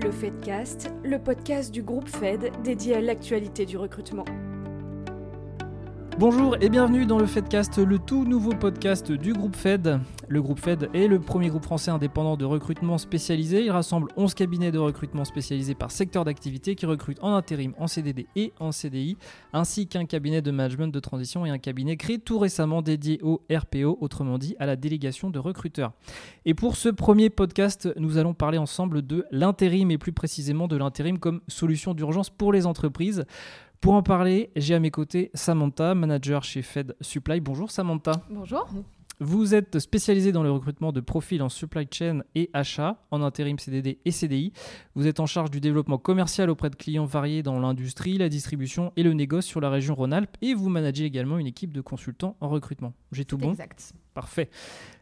Le 0.00 0.12
Fedcast, 0.12 0.92
le 1.02 1.18
podcast 1.18 1.72
du 1.72 1.82
groupe 1.82 2.08
Fed 2.08 2.52
dédié 2.62 2.94
à 2.94 3.00
l'actualité 3.00 3.66
du 3.66 3.76
recrutement. 3.76 4.24
Bonjour 6.18 6.56
et 6.60 6.68
bienvenue 6.68 7.06
dans 7.06 7.20
le 7.20 7.26
Fedcast, 7.26 7.78
le 7.78 7.96
tout 8.00 8.24
nouveau 8.24 8.50
podcast 8.50 9.12
du 9.12 9.32
groupe 9.32 9.54
Fed. 9.54 10.00
Le 10.26 10.42
groupe 10.42 10.58
Fed 10.58 10.90
est 10.92 11.06
le 11.06 11.20
premier 11.20 11.48
groupe 11.48 11.62
français 11.62 11.92
indépendant 11.92 12.36
de 12.36 12.44
recrutement 12.44 12.98
spécialisé. 12.98 13.62
Il 13.64 13.70
rassemble 13.70 14.10
11 14.16 14.34
cabinets 14.34 14.72
de 14.72 14.80
recrutement 14.80 15.24
spécialisés 15.24 15.76
par 15.76 15.92
secteur 15.92 16.24
d'activité 16.24 16.74
qui 16.74 16.86
recrutent 16.86 17.22
en 17.22 17.34
intérim, 17.34 17.72
en 17.78 17.86
CDD 17.86 18.26
et 18.34 18.52
en 18.58 18.72
CDI, 18.72 19.16
ainsi 19.52 19.86
qu'un 19.86 20.06
cabinet 20.06 20.42
de 20.42 20.50
management 20.50 20.88
de 20.88 20.98
transition 20.98 21.46
et 21.46 21.50
un 21.50 21.58
cabinet 21.58 21.96
créé 21.96 22.18
tout 22.18 22.40
récemment 22.40 22.82
dédié 22.82 23.20
au 23.22 23.40
RPO, 23.48 23.98
autrement 24.00 24.38
dit 24.38 24.56
à 24.58 24.66
la 24.66 24.74
délégation 24.74 25.30
de 25.30 25.38
recruteurs. 25.38 25.92
Et 26.44 26.54
pour 26.54 26.74
ce 26.74 26.88
premier 26.88 27.30
podcast, 27.30 27.88
nous 27.96 28.18
allons 28.18 28.34
parler 28.34 28.58
ensemble 28.58 29.06
de 29.06 29.24
l'intérim 29.30 29.92
et 29.92 29.98
plus 29.98 30.12
précisément 30.12 30.66
de 30.66 30.76
l'intérim 30.76 31.20
comme 31.20 31.42
solution 31.46 31.94
d'urgence 31.94 32.28
pour 32.28 32.52
les 32.52 32.66
entreprises. 32.66 33.24
Pour 33.80 33.94
en 33.94 34.02
parler, 34.02 34.50
j'ai 34.56 34.74
à 34.74 34.80
mes 34.80 34.90
côtés 34.90 35.30
Samantha, 35.34 35.94
manager 35.94 36.42
chez 36.42 36.62
Fed 36.62 36.96
Supply. 37.00 37.40
Bonjour 37.40 37.70
Samantha. 37.70 38.12
Bonjour. 38.28 38.68
Vous 39.20 39.52
êtes 39.54 39.80
spécialisée 39.80 40.30
dans 40.30 40.44
le 40.44 40.50
recrutement 40.52 40.92
de 40.92 41.00
profils 41.00 41.42
en 41.42 41.48
supply 41.48 41.88
chain 41.90 42.20
et 42.36 42.50
achat, 42.52 43.02
en 43.10 43.20
intérim 43.20 43.58
CDD 43.58 43.98
et 44.04 44.12
CDI. 44.12 44.52
Vous 44.94 45.08
êtes 45.08 45.18
en 45.18 45.26
charge 45.26 45.50
du 45.50 45.60
développement 45.60 45.98
commercial 45.98 46.50
auprès 46.50 46.70
de 46.70 46.76
clients 46.76 47.04
variés 47.04 47.42
dans 47.42 47.58
l'industrie, 47.58 48.16
la 48.16 48.28
distribution 48.28 48.92
et 48.96 49.02
le 49.02 49.12
négoce 49.14 49.44
sur 49.44 49.60
la 49.60 49.70
région 49.70 49.96
Rhône-Alpes 49.96 50.36
et 50.40 50.54
vous 50.54 50.68
managez 50.68 51.04
également 51.04 51.38
une 51.38 51.48
équipe 51.48 51.72
de 51.72 51.80
consultants 51.80 52.36
en 52.40 52.48
recrutement. 52.48 52.94
J'ai 53.10 53.24
tout 53.24 53.38
bon 53.38 53.50
Exact. 53.50 53.92
Parfait. 54.14 54.50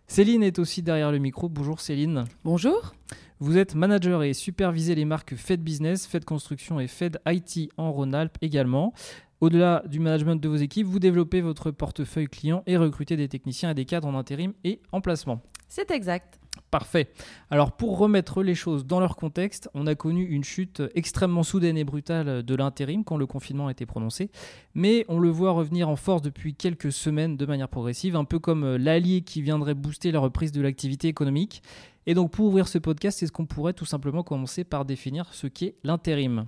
Céline 0.07 0.43
est 0.43 0.59
aussi 0.59 0.83
derrière 0.83 1.13
le 1.13 1.19
micro. 1.19 1.49
Bonjour 1.51 1.81
Céline. 1.81 2.25
Bonjour. 2.43 2.95
Vous 3.39 3.59
êtes 3.59 3.75
manager 3.75 4.23
et 4.23 4.33
supervisez 4.33 4.95
les 4.95 5.05
marques 5.05 5.35
Fed 5.35 5.63
Business, 5.63 6.07
Fed 6.07 6.25
Construction 6.25 6.81
et 6.81 6.87
Fed 6.87 7.19
IT 7.27 7.71
en 7.77 7.93
Rhône-Alpes 7.93 8.39
également. 8.41 8.95
Au-delà 9.41 9.83
du 9.87 10.01
management 10.01 10.37
de 10.37 10.49
vos 10.49 10.57
équipes, 10.57 10.87
vous 10.87 10.99
développez 10.99 11.43
votre 11.43 11.71
portefeuille 11.71 12.29
client 12.29 12.63
et 12.67 12.77
recrutez 12.77 13.17
des 13.17 13.29
techniciens 13.29 13.71
et 13.71 13.75
des 13.75 13.85
cadres 13.85 14.09
en 14.09 14.15
intérim 14.15 14.55
et 14.65 14.81
en 14.93 15.01
placement. 15.01 15.43
C'est 15.69 15.91
exact. 15.91 16.39
Parfait. 16.71 17.09
Alors 17.51 17.73
pour 17.73 17.99
remettre 17.99 18.43
les 18.43 18.55
choses 18.55 18.87
dans 18.87 18.99
leur 18.99 19.17
contexte, 19.17 19.69
on 19.75 19.87
a 19.87 19.95
connu 19.95 20.25
une 20.25 20.43
chute 20.43 20.83
extrêmement 20.95 21.43
soudaine 21.43 21.77
et 21.77 21.85
brutale 21.85 22.43
de 22.43 22.55
l'intérim 22.55 23.05
quand 23.05 23.19
le 23.19 23.27
confinement 23.27 23.67
a 23.67 23.71
été 23.71 23.85
prononcé, 23.85 24.31
mais 24.75 25.05
on 25.09 25.19
le 25.19 25.29
voit 25.29 25.53
revenir 25.53 25.89
en 25.89 25.97
force 25.97 26.23
depuis 26.23 26.55
quelques 26.55 26.91
semaines 26.91 27.37
de 27.37 27.47
manière 27.47 27.69
progressive, 27.69 28.17
un 28.17 28.25
peu 28.25 28.39
comme 28.39 28.77
l'allié 28.77 29.21
qui 29.21 29.43
viendrait 29.43 29.75
booster 29.75 30.13
la 30.13 30.21
reprise 30.21 30.51
de 30.51 30.63
l'activité 30.63 31.09
économique. 31.09 31.63
Et 32.07 32.15
donc 32.15 32.31
pour 32.31 32.47
ouvrir 32.47 32.69
ce 32.69 32.79
podcast, 32.79 33.23
est-ce 33.23 33.33
qu'on 33.33 33.47
pourrait 33.47 33.75
tout 33.75 33.85
simplement 33.85 34.23
commencer 34.23 34.65
par 34.65 34.85
définir 34.87 35.35
ce 35.35 35.47
qu'est 35.47 35.75
l'intérim? 35.85 36.47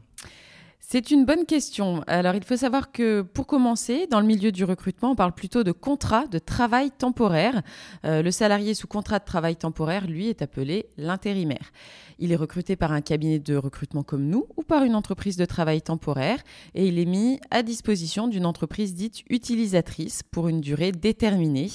C'est 0.80 1.10
une 1.10 1.26
bonne 1.26 1.44
question. 1.44 2.02
Alors, 2.06 2.34
il 2.34 2.44
faut 2.44 2.56
savoir 2.56 2.92
que 2.92 3.20
pour 3.22 3.46
commencer, 3.46 4.06
dans 4.10 4.20
le 4.20 4.26
milieu 4.26 4.52
du 4.52 4.64
recrutement, 4.64 5.10
on 5.10 5.14
parle 5.14 5.34
plutôt 5.34 5.62
de 5.62 5.72
contrat 5.72 6.26
de 6.26 6.38
travail 6.38 6.90
temporaire. 6.90 7.62
Euh, 8.04 8.22
le 8.22 8.30
salarié 8.30 8.72
sous 8.72 8.86
contrat 8.86 9.18
de 9.18 9.24
travail 9.24 9.56
temporaire, 9.56 10.06
lui, 10.06 10.28
est 10.28 10.40
appelé 10.40 10.86
l'intérimaire. 10.96 11.72
Il 12.18 12.32
est 12.32 12.36
recruté 12.36 12.74
par 12.74 12.92
un 12.92 13.02
cabinet 13.02 13.38
de 13.38 13.54
recrutement 13.54 14.02
comme 14.02 14.24
nous 14.24 14.46
ou 14.56 14.62
par 14.62 14.82
une 14.82 14.94
entreprise 14.94 15.36
de 15.36 15.44
travail 15.44 15.82
temporaire 15.82 16.42
et 16.74 16.88
il 16.88 16.98
est 16.98 17.04
mis 17.04 17.38
à 17.50 17.62
disposition 17.62 18.26
d'une 18.26 18.46
entreprise 18.46 18.94
dite 18.94 19.22
utilisatrice 19.28 20.22
pour 20.22 20.48
une 20.48 20.60
durée 20.60 20.92
déterminée. 20.92 21.70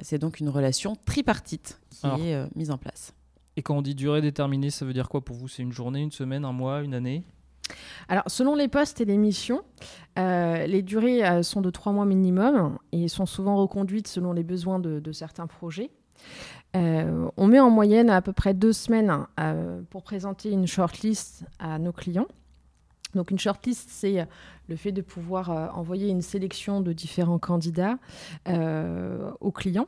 C'est 0.00 0.18
donc 0.18 0.40
une 0.40 0.48
relation 0.48 0.96
tripartite 1.04 1.80
qui 1.90 2.06
Alors. 2.06 2.18
est 2.18 2.34
euh, 2.34 2.46
mise 2.56 2.70
en 2.70 2.78
place. 2.78 3.12
Et 3.56 3.62
quand 3.62 3.76
on 3.76 3.82
dit 3.82 3.94
durée 3.94 4.20
déterminée, 4.20 4.70
ça 4.70 4.84
veut 4.84 4.94
dire 4.94 5.08
quoi 5.08 5.24
pour 5.24 5.36
vous? 5.36 5.48
C'est 5.48 5.62
une 5.62 5.72
journée, 5.72 6.00
une 6.00 6.10
semaine, 6.10 6.44
un 6.44 6.52
mois, 6.52 6.82
une 6.82 6.94
année? 6.94 7.24
Alors, 8.08 8.24
selon 8.26 8.54
les 8.54 8.68
postes 8.68 9.00
et 9.00 9.04
les 9.04 9.16
missions, 9.16 9.62
euh, 10.18 10.66
les 10.66 10.82
durées 10.82 11.24
euh, 11.24 11.42
sont 11.42 11.60
de 11.60 11.70
trois 11.70 11.92
mois 11.92 12.04
minimum 12.04 12.78
et 12.92 13.08
sont 13.08 13.26
souvent 13.26 13.56
reconduites 13.56 14.08
selon 14.08 14.32
les 14.32 14.42
besoins 14.42 14.78
de, 14.78 15.12
certains 15.12 15.46
projets. 15.46 15.90
Euh, 16.76 17.28
on 17.36 17.46
met 17.46 17.60
en 17.60 17.70
moyenne 17.70 18.10
à 18.10 18.20
peu 18.22 18.32
près 18.32 18.54
deux 18.54 18.72
semaines 18.72 19.26
pour 19.90 20.02
présenter 20.02 20.50
une 20.50 20.66
shortlist 20.66 21.44
à 21.58 21.78
nos 21.78 21.92
clients. 21.92 22.26
Donc 23.14 23.30
une 23.30 23.38
shortlist, 23.38 23.88
c'est 23.90 24.26
le 24.68 24.76
fait 24.76 24.90
de 24.90 25.00
pouvoir 25.00 25.76
envoyer 25.78 26.08
une 26.08 26.22
sélection 26.22 26.80
de 26.80 26.92
différents 26.92 27.38
candidats 27.38 27.98
aux 28.48 29.52
clients. 29.52 29.86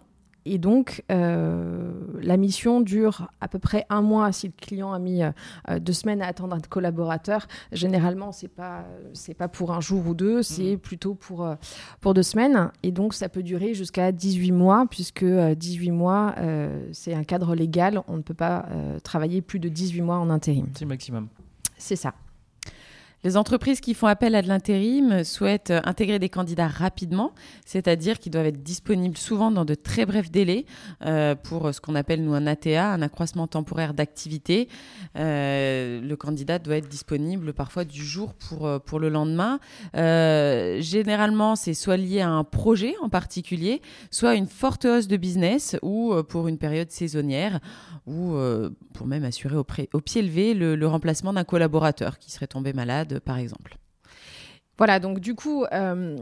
Et 0.48 0.58
donc, 0.58 1.02
euh, 1.10 1.90
la 2.22 2.36
mission 2.36 2.80
dure 2.80 3.28
à 3.40 3.48
peu 3.48 3.58
près 3.58 3.84
un 3.90 4.00
mois 4.00 4.30
si 4.30 4.46
le 4.46 4.52
client 4.56 4.92
a 4.92 5.00
mis 5.00 5.24
euh, 5.24 5.32
deux 5.80 5.92
semaines 5.92 6.22
à 6.22 6.28
attendre 6.28 6.54
un 6.54 6.60
collaborateur. 6.60 7.48
Généralement, 7.72 8.30
c'est 8.30 8.48
pas 8.48 8.84
c'est 9.12 9.34
pas 9.34 9.48
pour 9.48 9.72
un 9.72 9.80
jour 9.80 10.06
ou 10.06 10.14
deux, 10.14 10.42
c'est 10.42 10.76
plutôt 10.76 11.14
pour 11.14 11.44
euh, 11.44 11.56
pour 12.00 12.14
deux 12.14 12.22
semaines. 12.22 12.70
Et 12.84 12.92
donc, 12.92 13.12
ça 13.12 13.28
peut 13.28 13.42
durer 13.42 13.74
jusqu'à 13.74 14.12
18 14.12 14.52
mois, 14.52 14.86
puisque 14.88 15.24
euh, 15.24 15.56
18 15.56 15.90
mois, 15.90 16.34
euh, 16.38 16.88
c'est 16.92 17.14
un 17.14 17.24
cadre 17.24 17.56
légal. 17.56 18.02
On 18.06 18.16
ne 18.16 18.22
peut 18.22 18.34
pas 18.34 18.66
euh, 18.70 19.00
travailler 19.00 19.42
plus 19.42 19.58
de 19.58 19.68
18 19.68 20.02
mois 20.02 20.18
en 20.18 20.30
intérim. 20.30 20.66
C'est 20.74 20.84
le 20.84 20.88
maximum. 20.88 21.26
C'est 21.76 21.96
ça. 21.96 22.14
Les 23.24 23.36
entreprises 23.36 23.80
qui 23.80 23.94
font 23.94 24.06
appel 24.06 24.34
à 24.34 24.42
de 24.42 24.46
l'intérim 24.46 25.24
souhaitent 25.24 25.72
intégrer 25.84 26.18
des 26.18 26.28
candidats 26.28 26.68
rapidement, 26.68 27.32
c'est-à-dire 27.64 28.18
qu'ils 28.18 28.30
doivent 28.30 28.46
être 28.46 28.62
disponibles 28.62 29.16
souvent 29.16 29.50
dans 29.50 29.64
de 29.64 29.74
très 29.74 30.06
brefs 30.06 30.30
délais 30.30 30.64
euh, 31.04 31.34
pour 31.34 31.74
ce 31.74 31.80
qu'on 31.80 31.94
appelle 31.94 32.22
nous 32.22 32.34
un 32.34 32.46
ATA, 32.46 32.92
un 32.92 33.02
accroissement 33.02 33.46
temporaire 33.46 33.94
d'activité. 33.94 34.68
Euh, 35.16 36.00
le 36.00 36.16
candidat 36.16 36.58
doit 36.58 36.76
être 36.76 36.88
disponible 36.88 37.52
parfois 37.52 37.84
du 37.84 38.04
jour 38.04 38.34
pour, 38.34 38.66
euh, 38.66 38.78
pour 38.78 39.00
le 39.00 39.08
lendemain. 39.08 39.58
Généralement, 39.94 41.56
c'est 41.56 41.74
soit 41.74 41.96
lié 41.96 42.20
à 42.20 42.28
un 42.28 42.44
projet 42.44 42.94
en 43.02 43.08
particulier, 43.08 43.80
soit 44.10 44.34
une 44.34 44.46
forte 44.46 44.84
hausse 44.84 45.08
de 45.08 45.16
business 45.16 45.76
ou 45.82 46.14
pour 46.28 46.48
une 46.48 46.58
période 46.58 46.90
saisonnière 46.90 47.60
ou 48.06 48.36
pour 48.92 49.06
même 49.06 49.24
assurer 49.24 49.56
au, 49.56 50.00
pied 50.00 50.22
levé 50.22 50.54
le, 50.54 50.76
le 50.76 50.86
remplacement 50.86 51.32
d'un 51.32 51.44
collaborateur 51.44 52.18
qui 52.18 52.30
serait 52.30 52.46
tombé 52.46 52.72
malade, 52.72 53.05
par 53.24 53.38
exemple. 53.38 53.76
Voilà, 54.78 55.00
donc 55.00 55.20
du 55.20 55.34
coup, 55.34 55.64
euh, 55.72 56.16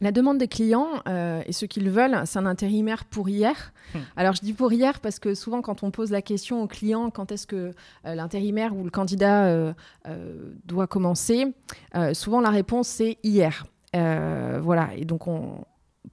la 0.00 0.12
demande 0.12 0.38
des 0.38 0.48
clients 0.48 0.88
euh, 1.08 1.42
et 1.46 1.52
ce 1.52 1.66
qu'ils 1.66 1.90
veulent, 1.90 2.22
c'est 2.24 2.38
un 2.38 2.46
intérimaire 2.46 3.04
pour 3.04 3.28
hier. 3.28 3.72
Hmm. 3.94 3.98
Alors 4.16 4.34
je 4.34 4.40
dis 4.40 4.52
pour 4.52 4.72
hier 4.72 5.00
parce 5.00 5.18
que 5.18 5.34
souvent 5.34 5.60
quand 5.60 5.82
on 5.82 5.90
pose 5.90 6.10
la 6.10 6.22
question 6.22 6.62
au 6.62 6.66
client 6.66 7.10
quand 7.10 7.32
est-ce 7.32 7.46
que 7.46 7.74
euh, 8.06 8.14
l'intérimaire 8.14 8.76
ou 8.76 8.84
le 8.84 8.90
candidat 8.90 9.74
doit 10.64 10.86
commencer, 10.86 11.52
souvent 12.12 12.40
la 12.40 12.50
réponse 12.50 12.88
c'est 12.88 13.18
hier. 13.22 13.66
Voilà, 13.92 14.90
et 14.96 15.04
donc 15.04 15.26
on, 15.26 15.64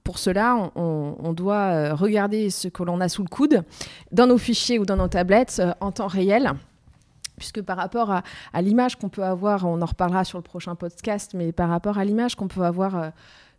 pour 0.02 0.18
cela, 0.18 0.70
on, 0.74 1.32
doit 1.32 1.94
regarder 1.94 2.50
ce 2.50 2.68
que 2.68 2.82
l'on 2.82 3.00
a 3.00 3.08
sous 3.08 3.22
le 3.22 3.28
coude 3.28 3.62
dans 4.10 4.26
nos 4.26 4.38
fichiers 4.38 4.78
ou 4.78 4.84
dans 4.84 4.96
nos 4.96 5.08
tablettes 5.08 5.62
en 5.80 5.92
temps 5.92 6.08
réel. 6.08 6.52
Puisque 7.38 7.62
par 7.62 7.76
rapport 7.76 8.10
à, 8.10 8.62
l'image 8.62 8.96
qu'on 8.96 9.08
peut 9.08 9.24
avoir, 9.24 9.64
on 9.64 9.80
en 9.80 9.86
reparlera 9.86 10.24
sur 10.24 10.38
le 10.38 10.42
prochain 10.42 10.74
podcast, 10.74 11.34
mais 11.34 11.52
par 11.52 11.68
rapport 11.68 11.98
à 11.98 12.04
l'image 12.04 12.34
qu'on 12.34 12.48
peut 12.48 12.64
avoir 12.64 12.96
euh, 12.96 13.10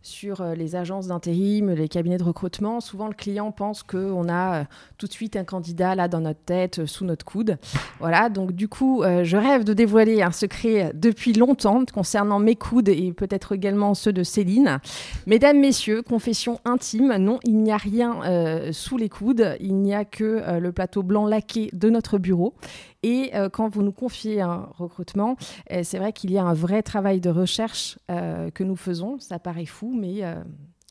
sur 0.02 0.40
euh, 0.40 0.54
les 0.54 0.76
agences 0.76 1.08
d'intérim, 1.08 1.70
les 1.70 1.88
cabinets 1.88 2.16
de 2.16 2.24
recrutement, 2.24 2.80
souvent 2.80 3.06
le 3.06 3.14
client 3.14 3.52
pense 3.52 3.82
qu'on 3.82 4.28
a 4.28 4.60
euh, 4.60 4.64
tout 4.96 5.06
de 5.06 5.12
suite 5.12 5.36
un 5.36 5.44
candidat 5.44 5.94
là 5.94 6.08
dans 6.08 6.20
notre 6.20 6.40
tête, 6.40 6.80
euh, 6.80 6.86
sous 6.86 7.04
notre 7.04 7.24
coude. 7.24 7.58
Voilà, 7.98 8.30
donc 8.30 8.52
du 8.52 8.68
coup, 8.68 9.02
je 9.04 9.36
rêve 9.36 9.64
de 9.64 9.74
dévoiler 9.74 10.22
un 10.22 10.30
secret 10.30 10.92
depuis 10.94 11.34
longtemps 11.34 11.84
concernant 11.92 12.38
mes 12.38 12.56
coudes 12.56 12.88
et 12.88 13.12
peut-être 13.12 13.54
également 13.54 13.94
ceux 13.94 14.12
de 14.12 14.22
Céline. 14.22 14.78
Mesdames, 15.26 15.60
messieurs, 15.60 16.00
confession 16.02 16.60
intime, 16.64 17.16
non, 17.18 17.38
il 17.44 17.58
n'y 17.58 17.72
a 17.72 17.76
rien 17.76 18.72
sous 18.72 18.96
les 18.96 19.10
coudes, 19.10 19.56
il 19.60 19.76
n'y 19.76 19.94
a 19.94 20.06
que 20.06 20.58
le 20.58 20.72
plateau 20.72 21.02
blanc 21.02 21.26
laqué 21.26 21.68
de 21.74 21.90
notre 21.90 22.16
bureau. 22.16 22.54
Et 23.02 23.32
quand 23.52 23.68
vous 23.68 23.82
nous 23.82 23.92
confiez 23.92 24.40
un 24.40 24.68
recrutement, 24.76 25.36
c'est 25.82 25.98
vrai 25.98 26.12
qu'il 26.12 26.32
y 26.32 26.38
a 26.38 26.44
un 26.44 26.54
vrai 26.54 26.82
travail 26.82 27.20
de 27.20 27.30
recherche 27.30 27.98
que 28.08 28.64
nous 28.64 28.76
faisons. 28.76 29.18
Ça 29.18 29.38
paraît 29.38 29.66
fou, 29.66 29.89
mais 29.94 30.24
euh, 30.24 30.42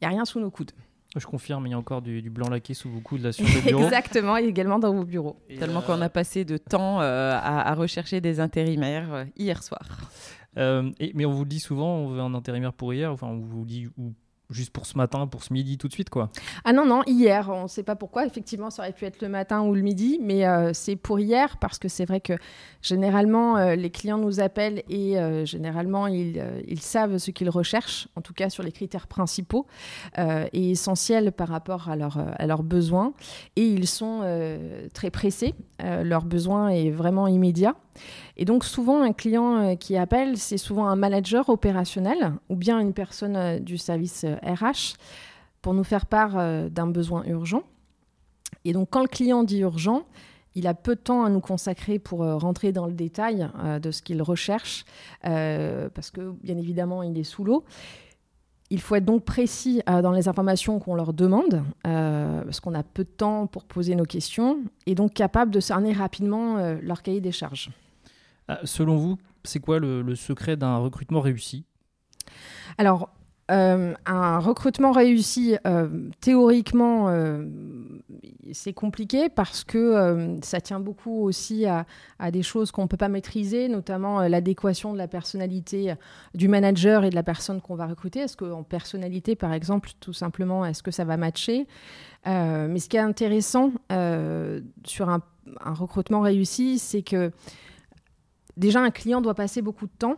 il 0.01 0.03
n'y 0.03 0.07
a 0.07 0.09
rien 0.09 0.25
sous 0.25 0.39
nos 0.39 0.51
coudes. 0.51 0.71
Je 1.15 1.25
confirme, 1.25 1.65
il 1.65 1.71
y 1.71 1.73
a 1.73 1.77
encore 1.77 2.01
du, 2.03 2.21
du 2.21 2.29
blanc 2.29 2.49
laqué 2.49 2.73
sous 2.75 2.89
vos 2.89 2.99
coudes 2.99 3.21
là 3.23 3.31
sur 3.31 3.43
le 3.43 3.61
bureau. 3.67 3.83
Exactement, 3.83 4.37
et 4.37 4.43
également 4.43 4.77
dans 4.77 4.93
vos 4.93 5.05
bureaux. 5.05 5.37
Et, 5.49 5.57
Tellement 5.57 5.79
euh, 5.79 5.81
qu'on 5.83 6.01
a 6.01 6.09
passé 6.09 6.45
de 6.45 6.57
temps 6.57 7.01
euh, 7.01 7.31
à, 7.33 7.67
à 7.71 7.73
rechercher 7.73 8.21
des 8.21 8.39
intérimaires 8.39 9.11
euh, 9.13 9.25
hier 9.35 9.63
soir. 9.63 9.81
euh, 10.57 10.91
et- 10.99 11.11
mais 11.15 11.25
on 11.25 11.31
vous 11.31 11.43
le 11.45 11.49
dit 11.49 11.59
souvent, 11.59 11.95
on 11.95 12.09
veut 12.09 12.19
un 12.19 12.33
intérimaire 12.35 12.73
pour 12.73 12.93
hier, 12.93 13.11
enfin 13.11 13.25
on 13.27 13.39
vous 13.39 13.65
dit 13.65 13.87
ou 13.97 14.13
juste 14.49 14.71
pour 14.71 14.85
ce 14.85 14.97
matin, 14.97 15.27
pour 15.27 15.43
ce 15.43 15.53
midi 15.53 15.77
tout 15.77 15.87
de 15.87 15.93
suite 15.93 16.09
quoi. 16.09 16.29
Ah 16.65 16.73
non, 16.73 16.85
non, 16.85 17.01
hier, 17.05 17.49
on 17.49 17.63
ne 17.63 17.67
sait 17.67 17.83
pas 17.83 17.95
pourquoi. 17.95 18.25
Effectivement, 18.25 18.69
ça 18.69 18.83
aurait 18.83 18.93
pu 18.93 19.05
être 19.05 19.21
le 19.21 19.29
matin 19.29 19.61
ou 19.61 19.73
le 19.73 19.81
midi, 19.81 20.19
mais 20.21 20.47
euh, 20.47 20.71
c'est 20.73 20.95
pour 20.95 21.19
hier 21.19 21.57
parce 21.57 21.77
que 21.77 21.87
c'est 21.87 22.05
vrai 22.05 22.19
que 22.19 22.33
généralement, 22.81 23.57
euh, 23.57 23.75
les 23.75 23.89
clients 23.89 24.17
nous 24.17 24.39
appellent 24.39 24.83
et 24.89 25.19
euh, 25.19 25.45
généralement, 25.45 26.07
ils, 26.07 26.39
savent 26.79 27.17
ce 27.17 27.31
qu'ils 27.31 27.49
recherchent, 27.49 28.07
en 28.15 28.21
tout 28.21 28.33
cas 28.33 28.49
sur 28.49 28.63
les 28.63 28.71
critères 28.71 29.07
principaux 29.07 29.67
et 30.17 30.71
essentiels 30.71 31.31
par 31.31 31.49
rapport 31.49 31.89
à, 31.89 31.93
à 31.93 32.47
leurs 32.47 32.63
besoins. 32.63 33.13
Et 33.55 33.65
ils 33.65 33.87
sont 33.87 34.21
très 34.93 35.11
pressés. 35.11 35.53
Leur 35.79 36.23
besoin 36.23 36.69
est 36.69 36.89
vraiment 36.89 37.27
immédiat. 37.27 37.75
Et 38.37 38.45
donc 38.45 38.63
souvent, 38.63 39.01
un 39.01 39.13
client 39.13 39.75
qui 39.75 39.97
appelle, 39.97 40.37
c'est 40.37 40.57
souvent 40.57 40.87
un 40.87 40.95
manager 40.95 41.49
opérationnel 41.49 42.33
ou 42.49 42.55
bien 42.55 42.79
une 42.79 42.93
personne 42.93 43.59
du 43.59 43.77
service 43.77 44.25
RH 44.43 44.95
pour 45.61 45.73
nous 45.73 45.83
faire 45.83 46.05
part 46.05 46.35
d'un 46.69 46.87
besoin 46.87 47.23
urgent. 47.25 47.63
Et 48.65 48.73
donc 48.73 48.89
quand 48.91 49.01
le 49.01 49.07
client 49.07 49.43
dit 49.43 49.59
urgent, 49.59 50.05
il 50.55 50.67
a 50.67 50.73
peu 50.73 50.95
de 50.95 50.99
temps 50.99 51.23
à 51.23 51.29
nous 51.29 51.39
consacrer 51.39 51.99
pour 51.99 52.23
euh, 52.23 52.37
rentrer 52.37 52.71
dans 52.71 52.85
le 52.85 52.93
détail 52.93 53.49
euh, 53.63 53.79
de 53.79 53.91
ce 53.91 54.01
qu'il 54.01 54.21
recherche, 54.21 54.85
euh, 55.25 55.89
parce 55.93 56.11
que 56.11 56.33
bien 56.43 56.57
évidemment, 56.57 57.03
il 57.03 57.17
est 57.17 57.23
sous 57.23 57.43
l'eau. 57.43 57.63
Il 58.71 58.81
faut 58.81 58.95
être 58.95 59.05
donc 59.05 59.25
précis 59.25 59.81
dans 59.87 60.11
les 60.11 60.27
informations 60.27 60.77
qu'on 60.77 60.93
leur 60.93 61.11
demande, 61.11 61.63
parce 61.81 62.59
qu'on 62.59 62.75
a 62.75 62.83
peu 62.83 63.03
de 63.03 63.09
temps 63.09 63.47
pour 63.47 63.63
poser 63.63 63.95
nos 63.95 64.05
questions, 64.05 64.59
et 64.85 64.93
donc 64.93 65.15
capable 65.15 65.49
de 65.49 65.59
cerner 65.59 65.91
rapidement 65.91 66.57
leur 66.79 67.01
cahier 67.01 67.19
des 67.19 67.31
charges. 67.31 67.71
Ah, 68.49 68.57
selon 68.63 68.95
vous, 68.95 69.19
c'est 69.43 69.59
quoi 69.59 69.77
le, 69.77 70.15
secret 70.15 70.57
d'un 70.57 70.77
recrutement 70.77 71.21
réussi? 71.21 71.65
Alors, 72.79 73.11
euh, 73.51 73.93
un 74.07 74.39
recrutement 74.39 74.91
réussi, 74.91 75.55
euh, 75.67 76.09
théoriquement, 76.19 77.09
euh, 77.09 77.45
c'est 78.51 78.73
compliqué 78.73 79.29
parce 79.29 79.63
que 79.63 80.39
ça 80.41 80.61
tient 80.61 80.79
beaucoup 80.79 81.21
aussi 81.21 81.67
à, 81.67 81.85
des 82.31 82.41
choses 82.41 82.71
qu'on 82.71 82.83
ne 82.83 82.87
peut 82.87 82.97
pas 82.97 83.07
maîtriser, 83.07 83.67
notamment 83.67 84.21
l'adéquation 84.21 84.93
de 84.93 84.97
la 84.97 85.07
personnalité 85.07 85.93
du 86.33 86.47
manager 86.47 87.03
et 87.03 87.11
de 87.11 87.15
la 87.15 87.23
personne 87.23 87.61
qu'on 87.61 87.75
va 87.75 87.85
recruter. 87.85 88.21
Est-ce 88.21 88.35
qu'en 88.35 88.63
personnalité, 88.63 89.35
par 89.35 89.53
exemple, 89.53 89.91
tout 89.99 90.13
simplement, 90.13 90.65
est-ce 90.65 90.81
que 90.81 90.91
ça 90.91 91.05
va 91.05 91.17
matcher? 91.17 91.67
Mais 92.25 92.79
ce 92.79 92.89
qui 92.89 92.97
est 92.97 93.01
intéressant 93.01 93.73
sur 94.83 95.09
un 95.09 95.21
recrutement 95.73 96.21
réussi, 96.21 96.79
c'est 96.79 97.03
que 97.03 97.31
déjà 98.59 98.81
un 98.81 98.91
client 98.91 99.21
doit 99.21 99.33
passer 99.33 99.61
beaucoup 99.63 99.87
de 99.87 99.91
temps 99.97 100.17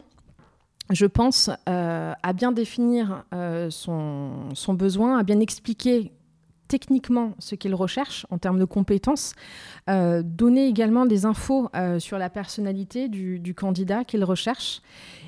je 0.94 1.06
pense, 1.06 1.50
euh, 1.70 2.14
à 2.22 2.34
bien 2.34 2.52
définir 2.52 3.24
euh, 3.34 3.70
son, 3.70 4.74
besoin, 4.74 5.18
à 5.18 5.24
bien 5.24 5.40
expliquer 5.40 6.12
techniquement 6.68 7.34
ce 7.38 7.56
qu'il 7.56 7.76
recherche 7.76 8.26
en 8.30 8.38
termes 8.38 8.58
de 8.58 8.66
compétences, 8.66 9.34
euh, 9.90 10.22
donner 10.24 10.68
également 10.68 11.06
des 11.06 11.26
infos 11.26 11.70
sur 12.00 12.18
la 12.18 12.30
personnalité 12.30 13.10
du, 13.10 13.54
candidat 13.54 14.06
qu'il 14.06 14.24
recherche. 14.24 14.82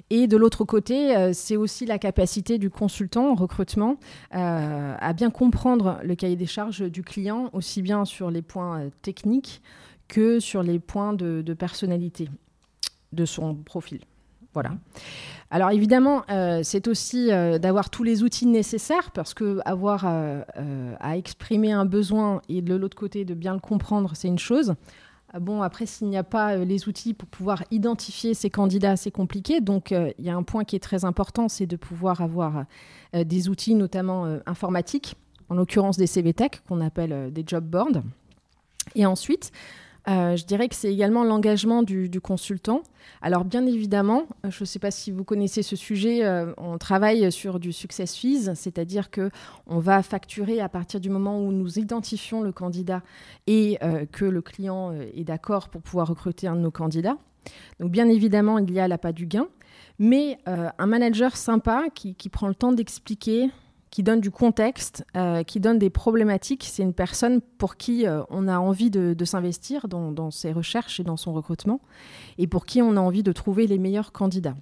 Et 0.09 0.27
de 0.27 0.37
l'autre 0.37 0.63
côté, 0.63 1.33
c'est 1.33 1.57
aussi 1.57 1.85
la 1.85 1.97
capacité 1.97 2.57
du 2.59 2.69
consultant 2.69 3.31
en 3.31 3.35
recrutement 3.35 3.97
à 4.31 5.13
bien 5.13 5.31
comprendre 5.31 5.99
le 6.03 6.15
cahier 6.15 6.37
des 6.37 6.45
charges 6.45 6.89
du 6.89 7.03
client, 7.03 7.49
aussi 7.51 7.81
bien 7.81 8.05
sur 8.05 8.31
les 8.31 8.41
points 8.41 8.89
techniques 9.01 9.61
que 10.07 10.39
sur 10.39 10.63
les 10.63 10.79
points 10.79 11.13
de 11.13 11.53
personnalité 11.53 12.29
de 13.13 13.25
son 13.25 13.55
profil. 13.55 14.01
Voilà. 14.53 14.71
Alors 15.49 15.71
évidemment, 15.71 16.23
euh, 16.29 16.61
c'est 16.63 16.87
aussi 16.87 17.31
euh, 17.31 17.57
d'avoir 17.57 17.89
tous 17.89 18.03
les 18.03 18.23
outils 18.23 18.45
nécessaires 18.45 19.11
parce 19.11 19.33
que 19.33 19.59
avoir 19.65 20.03
euh, 20.05 20.43
à 20.99 21.17
exprimer 21.17 21.71
un 21.71 21.85
besoin 21.85 22.41
et 22.49 22.61
de 22.61 22.75
l'autre 22.75 22.97
côté 22.97 23.25
de 23.25 23.33
bien 23.33 23.53
le 23.53 23.59
comprendre, 23.59 24.11
c'est 24.15 24.27
une 24.27 24.39
chose. 24.39 24.75
Bon, 25.39 25.63
après, 25.63 25.87
s'il 25.87 26.09
n'y 26.09 26.17
a 26.17 26.23
pas 26.23 26.57
les 26.57 26.87
outils 26.87 27.15
pour 27.15 27.27
pouvoir 27.27 27.63
identifier 27.71 28.35
ces 28.35 28.51
candidats, 28.51 28.95
c'est 28.95 29.09
compliqué. 29.09 29.61
Donc, 29.61 29.89
il 29.89 30.23
y 30.23 30.29
a 30.29 30.35
un 30.35 30.43
point 30.43 30.63
qui 30.63 30.75
est 30.75 30.79
très 30.79 31.05
important, 31.05 31.49
c'est 31.49 31.65
de 31.65 31.75
pouvoir 31.75 32.21
avoir 32.21 32.65
des 33.15 33.49
outils, 33.49 33.73
notamment 33.73 34.37
informatiques, 34.45 35.15
en 35.49 35.55
l'occurrence 35.55 35.97
des 35.97 36.05
CVTech, 36.05 36.61
qu'on 36.67 36.81
appelle 36.81 37.33
des 37.33 37.43
job 37.47 37.63
boards. 37.63 38.03
Et 38.93 39.07
ensuite, 39.07 39.51
euh, 40.09 40.35
je 40.35 40.45
dirais 40.45 40.67
que 40.67 40.75
c'est 40.75 40.91
également 40.91 41.23
l'engagement 41.23 41.81
du, 41.81 42.09
consultant. 42.21 42.83
Alors 43.21 43.45
bien 43.45 43.65
évidemment, 43.65 44.27
euh, 44.45 44.51
je 44.51 44.63
ne 44.63 44.65
sais 44.65 44.79
pas 44.79 44.91
si 44.91 45.11
vous 45.11 45.23
connaissez 45.23 45.63
ce 45.63 45.75
sujet, 45.75 46.25
euh, 46.25 46.53
on 46.57 46.77
travaille 46.77 47.31
sur 47.31 47.59
du 47.59 47.71
success 47.71 48.15
fees, 48.15 48.53
c'est-à-dire 48.55 49.09
que 49.09 49.29
on 49.65 49.79
va 49.79 50.03
facturer 50.03 50.59
à 50.59 50.67
partir 50.67 50.99
du 50.99 51.09
moment 51.09 51.39
où 51.39 51.51
nous 51.51 51.79
identifions 51.79 52.41
le 52.41 52.51
candidat 52.51 53.01
et 53.47 53.79
que 54.11 54.25
le 54.25 54.41
client 54.41 54.91
est 54.91 55.23
d'accord 55.23 55.69
pour 55.69 55.81
pouvoir 55.81 56.07
recruter 56.07 56.47
un 56.47 56.55
de 56.55 56.61
nos 56.61 56.71
candidats. 56.71 57.17
Donc 57.79 57.91
bien 57.91 58.07
évidemment, 58.09 58.57
il 58.59 58.71
y 58.71 58.79
a 58.79 58.87
l'appât 58.87 59.11
du 59.11 59.25
gain, 59.25 59.47
mais 59.99 60.37
un 60.45 60.85
manager 60.85 61.35
sympa 61.35 61.85
qui 61.93 62.29
prend 62.29 62.47
le 62.47 62.55
temps 62.55 62.71
d'expliquer 62.71 63.49
qui 63.93 64.01
donne 64.01 64.21
du 64.21 64.31
contexte, 64.31 65.05
euh, 65.15 65.43
qui 65.43 65.59
donne 65.59 65.77
des 65.77 65.91
problématiques. 65.91 66.67
C'est 66.67 66.81
une 66.81 66.95
personne 66.95 67.41
pour 67.41 67.77
qui 67.77 68.07
euh, 68.07 68.23
on 68.31 68.47
a 68.47 68.57
envie 68.57 68.89
de, 68.89 69.23
s'investir 69.23 69.87
dans, 69.87 70.31
ses 70.31 70.51
recherches 70.51 70.99
et 70.99 71.03
dans 71.03 71.15
son 71.15 71.31
recrutement, 71.31 71.79
et 72.39 72.47
pour 72.47 72.65
qui 72.65 72.81
on 72.81 72.97
a 72.97 72.99
envie 72.99 73.21
de 73.21 73.31
trouver 73.31 73.67
les 73.67 73.77
meilleurs 73.77 74.11
candidats. 74.11 74.55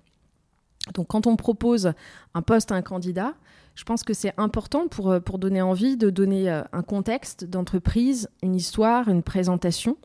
Donc 0.93 1.07
quand 1.07 1.27
on 1.27 1.35
propose 1.35 1.93
un 2.33 2.41
poste 2.41 2.71
à 2.71 2.75
un 2.75 2.81
candidat, 2.81 3.33
je 3.75 3.83
pense 3.83 4.03
que 4.03 4.13
c'est 4.13 4.33
important 4.37 4.87
pour, 4.87 5.11
euh, 5.11 5.19
pour 5.19 5.39
donner 5.39 5.61
envie 5.61 5.95
de 5.95 6.09
donner 6.09 6.49
un 6.49 6.81
contexte 6.81 7.45
d'entreprise, 7.45 8.29
une 8.43 8.55
histoire, 8.55 9.07
une 9.07 9.23
présentation, 9.23 9.97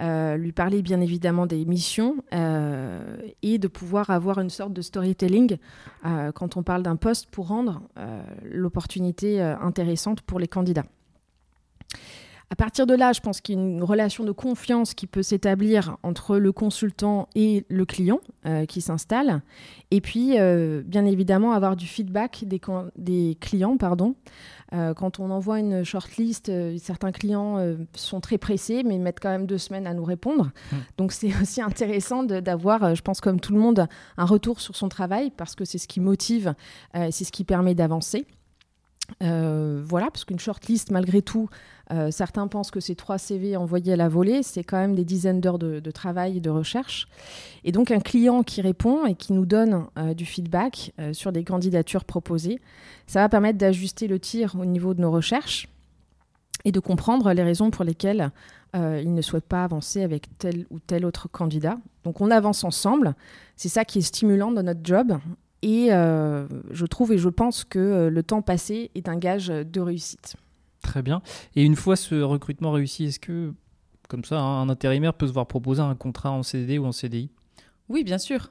euh, 0.00 0.36
lui 0.36 0.50
parler 0.50 0.82
bien 0.82 1.00
évidemment 1.00 1.46
des 1.46 1.64
missions 1.64 2.16
euh, 2.32 3.16
et 3.42 3.58
de 3.58 3.68
pouvoir 3.68 4.10
avoir 4.10 4.40
une 4.40 4.50
sorte 4.50 4.72
de 4.72 4.82
storytelling 4.82 5.58
euh, 6.04 6.32
quand 6.32 6.56
on 6.56 6.64
parle 6.64 6.82
d'un 6.82 6.96
poste 6.96 7.30
pour 7.30 7.48
rendre 7.48 7.82
l'opportunité 8.42 9.40
intéressante 9.40 10.20
pour 10.22 10.40
les 10.40 10.48
candidats. 10.48 10.84
À 12.50 12.56
partir 12.56 12.86
de 12.86 12.94
là, 12.94 13.12
je 13.12 13.20
pense 13.20 13.40
qu'il 13.40 13.56
y 13.56 13.58
a 13.58 13.60
une 13.60 13.82
relation 13.82 14.24
de 14.24 14.32
confiance 14.32 14.94
qui 14.94 15.06
peut 15.06 15.22
s'établir 15.22 15.96
entre 16.02 16.36
le 16.36 16.52
consultant 16.52 17.28
et 17.34 17.64
le 17.68 17.84
client 17.84 18.20
qui 18.68 18.80
s'installe. 18.80 19.42
Et 19.90 20.00
puis, 20.00 20.36
bien 20.84 21.04
évidemment, 21.04 21.52
avoir 21.52 21.74
du 21.74 21.86
feedback 21.86 22.44
des, 22.46 22.60
des 22.96 23.36
clients 23.40 23.76
pardon, 23.76 24.14
euh, 24.74 24.94
quand 24.94 25.20
on 25.20 25.30
envoie 25.30 25.60
une 25.60 25.84
shortlist, 25.84 26.48
euh, 26.48 26.76
certains 26.78 27.12
clients 27.12 27.58
euh, 27.58 27.76
sont 27.94 28.20
très 28.20 28.38
pressés, 28.38 28.82
mais 28.84 28.98
mettent 28.98 29.20
quand 29.20 29.30
même 29.30 29.46
deux 29.46 29.58
semaines 29.58 29.86
à 29.86 29.94
nous 29.94 30.04
répondre. 30.04 30.50
Mmh. 30.72 30.76
Donc 30.98 31.12
c'est 31.12 31.30
aussi 31.42 31.62
intéressant 31.62 32.24
d'avoir, 32.24 32.94
je 32.94 33.02
pense 33.02 33.20
comme 33.20 33.40
tout 33.40 33.52
le 33.52 33.60
monde, 33.60 33.86
un 34.16 34.24
retour 34.24 34.60
sur 34.60 34.74
son 34.74 34.88
travail 34.88 35.30
parce 35.30 35.54
que 35.54 35.64
c'est 35.64 35.78
ce 35.78 35.86
qui 35.88 36.00
motive, 36.00 36.54
c'est 36.94 37.24
ce 37.24 37.32
qui 37.32 37.44
permet 37.44 37.74
d'avancer. 37.74 38.26
Voilà, 39.20 40.10
parce 40.10 40.24
qu'une 40.24 40.38
shortlist, 40.38 40.90
malgré 40.90 41.22
tout, 41.22 41.48
euh, 41.92 42.10
certains 42.10 42.48
pensent 42.48 42.70
que 42.70 42.80
c'est 42.80 42.94
trois 42.94 43.18
CV 43.18 43.56
envoyés 43.56 43.92
à 43.92 43.96
la 43.96 44.08
volée, 44.08 44.42
c'est 44.42 44.64
quand 44.64 44.78
même 44.78 44.94
des 44.94 45.04
dizaines 45.04 45.40
d'heures 45.40 45.58
de, 45.58 45.90
travail 45.90 46.38
et 46.38 46.40
de 46.40 46.50
recherche. 46.50 47.06
Et 47.62 47.72
donc 47.72 47.90
un 47.90 48.00
client 48.00 48.42
qui 48.42 48.62
répond 48.62 49.06
et 49.06 49.14
qui 49.14 49.32
nous 49.32 49.46
donne 49.46 49.86
euh, 49.98 50.14
du 50.14 50.24
feedback 50.24 50.92
euh, 50.98 51.12
sur 51.12 51.30
des 51.30 51.44
candidatures 51.44 52.04
proposées, 52.04 52.60
ça 53.06 53.20
va 53.20 53.28
permettre 53.28 53.58
d'ajuster 53.58 54.08
le 54.08 54.18
tir 54.18 54.56
au 54.58 54.64
niveau 54.64 54.94
de 54.94 55.00
nos 55.00 55.10
recherches 55.10 55.68
et 56.64 56.72
de 56.72 56.80
comprendre 56.80 57.32
les 57.32 57.42
raisons 57.42 57.70
pour 57.70 57.84
lesquelles 57.84 58.30
il 58.76 59.14
ne 59.14 59.22
souhaite 59.22 59.44
pas 59.44 59.62
avancer 59.62 60.02
avec 60.02 60.26
tel 60.36 60.66
ou 60.68 60.80
tel 60.80 61.04
autre 61.04 61.28
candidat. 61.28 61.76
Donc 62.02 62.20
on 62.20 62.28
avance 62.32 62.64
ensemble, 62.64 63.14
c'est 63.54 63.68
ça 63.68 63.84
qui 63.84 63.98
est 63.98 64.02
stimulant 64.02 64.50
dans 64.50 64.64
notre 64.64 64.80
job. 64.82 65.16
Et 65.66 65.88
je 65.88 66.84
trouve 66.84 67.12
et 67.12 67.18
je 67.18 67.30
pense 67.30 67.64
que 67.64 68.08
le 68.08 68.22
temps 68.22 68.42
passé 68.42 68.90
est 68.94 69.08
un 69.08 69.16
gage 69.16 69.48
de 69.48 69.80
réussite. 69.80 70.36
Très 70.82 71.00
bien. 71.00 71.22
Et 71.56 71.64
une 71.64 71.74
fois 71.74 71.96
ce 71.96 72.20
recrutement 72.20 72.70
réussi, 72.70 73.04
est-ce 73.06 73.18
que, 73.18 73.54
comme 74.08 74.24
ça, 74.24 74.38
un 74.38 74.68
intérimaire 74.68 75.14
peut 75.14 75.26
se 75.26 75.32
voir 75.32 75.46
proposer 75.46 75.80
un 75.80 75.94
contrat 75.94 76.30
en 76.30 76.42
CDD 76.42 76.76
ou 76.78 76.84
en 76.84 76.92
CDI 76.92 77.30
Oui, 77.88 78.04
bien 78.04 78.18
sûr. 78.18 78.50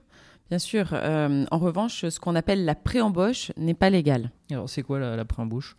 Bien 0.54 0.60
sûr. 0.60 0.90
Euh, 0.94 1.46
en 1.50 1.58
revanche, 1.58 2.08
ce 2.08 2.20
qu'on 2.20 2.36
appelle 2.36 2.64
la 2.64 2.76
pré-embauche 2.76 3.52
n'est 3.58 3.74
pas 3.74 3.90
légal. 3.90 4.30
Alors, 4.52 4.70
c'est 4.70 4.84
quoi 4.84 5.00
la, 5.00 5.26
pré-embauche? 5.26 5.76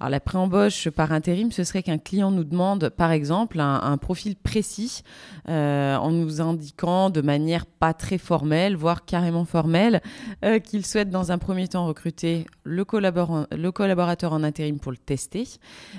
Alors, 0.00 0.08
la 0.08 0.18
pré-embauche 0.18 0.88
par 0.88 1.12
intérim, 1.12 1.52
ce 1.52 1.62
serait 1.62 1.82
qu'un 1.82 1.98
client 1.98 2.30
nous 2.30 2.44
demande, 2.44 2.88
par 2.88 3.12
exemple, 3.12 3.60
un, 3.60 3.98
profil 3.98 4.34
précis 4.36 5.02
euh, 5.50 5.96
en 5.96 6.10
nous 6.10 6.40
indiquant 6.40 7.10
de 7.10 7.20
manière 7.20 7.66
pas 7.66 7.92
très 7.92 8.16
formelle, 8.16 8.76
voire 8.76 9.04
carrément 9.04 9.44
formelle, 9.44 10.00
euh, 10.42 10.58
qu'il 10.58 10.86
souhaite 10.86 11.10
dans 11.10 11.30
un 11.30 11.36
premier 11.36 11.68
temps 11.68 11.86
recruter 11.86 12.46
le, 12.62 12.86
le 13.54 13.70
collaborateur 13.72 14.32
en 14.32 14.42
intérim 14.42 14.78
pour 14.78 14.90
le 14.90 14.96
tester 14.96 15.46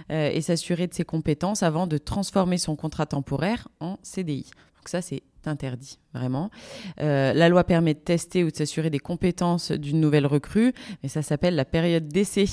et 0.09 0.41
s'assurer 0.41 0.87
de 0.87 0.95
ses 0.95 1.05
compétences 1.05 1.61
avant 1.61 1.85
de 1.85 1.99
transformer 1.99 2.57
son 2.57 2.75
contrat 2.75 3.05
temporaire 3.05 3.67
en 3.79 3.99
CDI. 4.01 4.49
Donc 4.85 4.89
ça, 4.89 5.01
c'est 5.01 5.23
interdit, 5.45 5.97
vraiment. 6.13 6.51
Euh, 7.01 7.33
la 7.33 7.49
loi 7.49 7.63
permet 7.63 7.95
de 7.95 7.99
tester 7.99 8.43
ou 8.43 8.51
de 8.51 8.55
s'assurer 8.55 8.91
des 8.91 8.99
compétences 8.99 9.71
d'une 9.71 9.99
nouvelle 9.99 10.27
recrue, 10.27 10.73
mais 11.01 11.09
ça 11.09 11.23
s'appelle 11.23 11.55
la 11.55 11.65
période 11.65 12.07
d'essai 12.07 12.45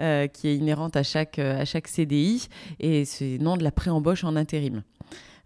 euh, 0.00 0.28
qui 0.28 0.46
est 0.46 0.56
inhérente 0.56 0.94
à 0.94 1.02
chaque, 1.02 1.40
euh, 1.40 1.60
à 1.60 1.64
chaque 1.64 1.88
CDI 1.88 2.46
et 2.78 3.04
c'est 3.04 3.38
non 3.40 3.56
de 3.56 3.64
la 3.64 3.72
pré-embauche 3.72 4.22
en 4.22 4.36
intérim. 4.36 4.84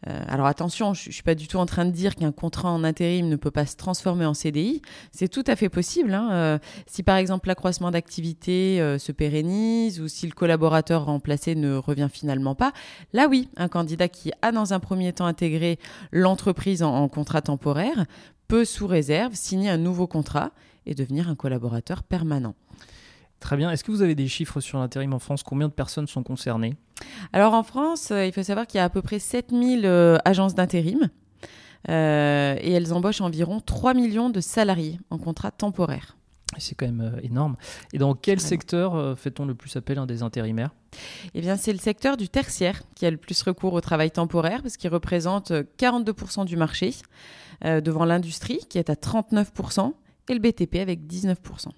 Euh, 0.07 0.23
alors 0.29 0.47
attention, 0.47 0.95
je 0.95 1.09
ne 1.09 1.12
suis 1.12 1.23
pas 1.23 1.35
du 1.35 1.49
tout 1.49 1.57
en 1.57 1.67
train 1.67 1.85
de 1.85 1.91
dire 1.91 2.15
qu'un 2.15 2.33
contrat 2.33 2.71
en 2.71 2.85
intérim 2.85 3.29
ne 3.29 3.37
peut 3.37 3.50
pas 3.50 3.67
se 3.67 3.76
transformer 3.76 4.26
en 4.26 4.35
CDI. 4.35 4.83
C'est 5.11 5.29
tout 5.29 5.45
à 5.47 5.57
fait 5.57 5.69
possible. 5.69 6.12
Hein. 6.12 6.29
Euh, 6.33 6.59
si 6.87 7.03
par 7.03 7.17
exemple 7.17 7.49
l'accroissement 7.49 7.91
d'activité 7.91 8.81
euh, 8.81 8.99
se 8.99 9.12
pérennise 9.12 10.00
ou 10.00 10.09
si 10.09 10.26
le 10.26 10.33
collaborateur 10.33 11.07
remplacé 11.07 11.55
ne 11.55 11.76
revient 11.76 12.09
finalement 12.12 12.55
pas, 12.55 12.73
là 13.12 13.26
oui, 13.29 13.49
un 13.57 13.69
candidat 13.69 14.09
qui 14.09 14.33
a 14.43 14.53
dans 14.53 14.75
un 14.75 14.81
premier 14.81 15.12
temps 15.12 15.26
intégré 15.26 15.79
l'entreprise 16.12 16.83
en 16.83 17.09
contrat 17.09 17.41
temporaire 17.41 18.05
peut 18.49 18.65
sous 18.65 18.87
réserve 18.87 19.35
signer 19.35 19.71
un 19.71 19.79
nouveau 19.79 20.07
contrat 20.07 20.53
et 20.85 20.95
devenir 20.95 21.29
un 21.29 21.35
collaborateur 21.35 22.03
permanent. 22.03 22.55
Très 23.41 23.57
bien. 23.57 23.71
Est-ce 23.71 23.85
que 23.85 23.91
vous 23.91 24.03
avez 24.03 24.15
des 24.15 24.29
chiffres 24.29 24.61
sur 24.61 24.79
l'intérim 24.79 25.12
en 25.12 25.19
France? 25.19 25.43
Combien 25.43 25.69
de 25.69 25.73
personnes 25.73 26.07
sont 26.07 26.23
concernées? 26.23 26.76
Alors 27.33 27.55
en 27.55 27.62
France, 27.62 28.11
euh, 28.11 28.26
il 28.26 28.33
faut 28.33 28.43
savoir 28.43 28.67
qu'il 28.67 28.79
y 28.79 28.81
a 28.81 28.85
à 28.85 28.91
peu 28.91 29.03
près 29.03 29.19
7000 29.19 29.85
euh, 29.85 30.19
agences 30.25 30.55
d'intérim 30.55 31.09
euh, 31.88 32.57
et 32.61 32.73
elles 32.73 32.93
embauchent 32.93 33.21
environ 33.21 33.61
3 33.61 33.95
millions 33.95 34.31
de 34.31 34.41
salariés 34.41 34.99
en 35.11 35.19
contrat 35.19 35.50
temporaire. 35.50 36.17
C'est 36.59 36.75
quand 36.75 36.87
même 36.87 37.21
énorme. 37.23 37.57
Et 37.93 37.99
dans 37.99 38.15
quel 38.15 38.41
secteur 38.41 39.19
fait-on 39.19 39.45
le 39.45 39.55
plus 39.55 39.76
appel 39.76 39.99
à 39.99 40.07
des 40.07 40.23
intérimaires? 40.23 40.71
Eh 41.35 41.43
bien, 41.43 41.57
c'est 41.57 41.73
le 41.73 41.79
secteur 41.79 42.17
du 42.17 42.31
tertiaire 42.31 42.81
qui 42.95 43.05
a 43.05 43.11
le 43.11 43.19
plus 43.19 43.43
recours 43.43 43.75
au 43.75 43.81
travail 43.83 44.11
temporaire 44.11 44.62
parce 44.62 44.79
qu'il 44.79 44.88
représente 44.88 45.50
42% 45.50 46.47
du 46.47 46.57
marché, 46.57 46.95
devant 47.62 48.07
l'industrie 48.07 48.61
qui 48.71 48.79
est 48.79 48.88
à 48.88 48.95
39% 48.95 49.93
et 50.29 50.35
le 50.35 50.41
BTP 50.41 50.76
avec 50.76 51.00
19%. 51.00 51.69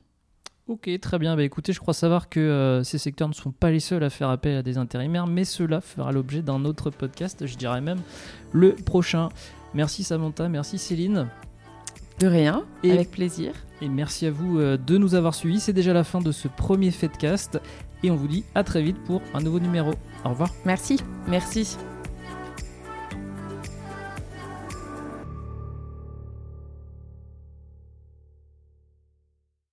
Ok, 0.69 0.91
très 1.01 1.19
bien. 1.19 1.35
Bah, 1.35 1.43
écoutez, 1.43 1.73
je 1.73 1.81
crois 1.81 1.95
savoir 1.95 2.29
que 2.29 2.39
euh, 2.39 2.85
ces 2.85 2.99
secteurs 2.99 3.29
ne 3.29 3.33
sont 3.33 3.53
pas 3.53 3.71
les 3.71 3.81
seuls 3.81 4.05
à 4.05 4.11
faire 4.11 4.29
appel 4.29 4.55
à 4.55 4.63
des 4.63 4.77
intérimaires, 4.77 5.27
mais 5.27 5.45
cela 5.45 5.81
fera 5.81 6.13
l'objet 6.13 6.43
d'un 6.43 6.67
autre 6.67 6.91
podcast, 6.91 7.47
je 7.47 7.57
dirais 7.57 7.81
même 7.81 8.01
le 8.53 8.75
prochain. 8.75 9.31
Merci 9.73 10.05
Samantha, 10.05 10.49
merci 10.49 10.77
Céline. 10.79 11.29
De 12.21 12.27
rien, 12.27 12.65
et, 12.83 12.93
avec 12.93 13.11
plaisir. 13.11 13.53
Et 13.81 13.89
merci 13.89 14.27
à 14.27 14.31
vous 14.31 14.59
euh, 14.59 14.77
de 14.77 14.99
nous 14.99 15.15
avoir 15.15 15.35
suivis. 15.35 15.61
C'est 15.61 15.73
déjà 15.73 15.95
la 15.95 16.05
fin 16.05 16.21
de 16.21 16.33
ce 16.33 16.49
premier 16.49 16.91
Fedcast 16.91 17.61
et 18.03 18.11
on 18.11 18.17
vous 18.17 18.29
dit 18.29 18.45
à 18.55 18.63
très 18.63 18.83
vite 18.83 18.99
pour 19.05 19.23
un 19.33 19.41
nouveau 19.41 19.61
numéro. 19.61 19.93
Au 20.25 20.31
revoir. 20.31 20.51
Merci. 20.67 20.99
Merci. 21.29 21.79